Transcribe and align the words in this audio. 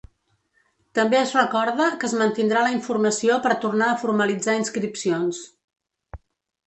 També 0.99 1.17
es 1.17 1.33
recorda 1.39 1.89
que 2.03 2.09
es 2.09 2.15
mantindrà 2.21 2.63
la 2.67 2.73
informació 2.77 3.37
per 3.47 3.53
tornar 3.67 3.91
a 3.91 4.01
formalitzar 4.05 4.57
inscripcions. 4.63 5.43